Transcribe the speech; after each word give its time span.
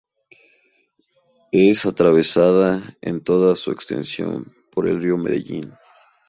Es 1.51 1.85
atravesada 1.85 2.97
en 3.01 3.23
toda 3.23 3.55
su 3.55 3.69
extensión 3.71 4.51
por 4.73 4.87
el 4.87 4.99
Río 4.99 5.15
Medellín. 5.15 5.75